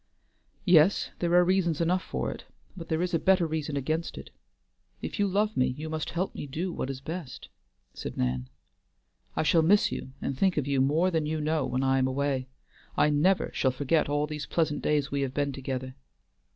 "Yes, 0.65 1.11
there 1.19 1.35
are 1.35 1.43
reasons 1.43 1.79
enough 1.79 2.01
for 2.03 2.31
it, 2.31 2.45
but 2.75 2.87
there 2.89 3.03
is 3.03 3.13
a 3.13 3.19
better 3.19 3.45
reason 3.45 3.77
against 3.77 4.17
it. 4.17 4.31
If 4.99 5.19
you 5.19 5.27
love 5.27 5.55
me 5.55 5.67
you 5.67 5.91
must 5.91 6.09
help 6.09 6.33
me 6.33 6.47
do 6.47 6.73
what 6.73 6.89
is 6.89 6.99
best," 6.99 7.49
said 7.93 8.17
Nan. 8.17 8.49
"I 9.35 9.43
shall 9.43 9.61
miss 9.61 9.91
you 9.91 10.09
and 10.19 10.35
think 10.35 10.57
of 10.57 10.65
you 10.65 10.81
more 10.81 11.11
than 11.11 11.27
you 11.27 11.39
know 11.39 11.67
when 11.67 11.83
I 11.83 11.99
am 11.99 12.07
away. 12.07 12.47
I 12.97 13.11
never 13.11 13.51
shall 13.53 13.69
forget 13.69 14.09
all 14.09 14.25
these 14.25 14.47
pleasant 14.47 14.81
days 14.81 15.11
we 15.11 15.21
have 15.21 15.35
been 15.35 15.51
together. 15.51 15.93